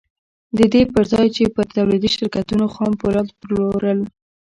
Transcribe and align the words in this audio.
د 0.57 0.59
دې 0.73 0.81
پر 0.91 1.03
ځای 1.11 1.27
يې 1.35 1.45
پر 1.55 1.65
توليدي 1.75 2.09
شرکتونو 2.15 2.65
خام 2.73 2.91
پولاد 2.99 3.27
پلورل. 3.39 3.99